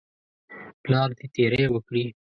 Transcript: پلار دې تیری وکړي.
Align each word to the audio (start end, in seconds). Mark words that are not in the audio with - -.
پلار 0.83 1.09
دې 1.17 1.25
تیری 1.35 1.65
وکړي. 1.69 2.05